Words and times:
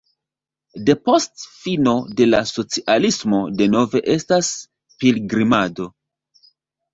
Depost 0.85 1.43
fino 1.57 1.93
de 2.21 2.25
la 2.29 2.39
socialismo 2.51 3.43
denove 3.59 4.03
estas 4.15 4.51
pilgrimado. 5.05 5.89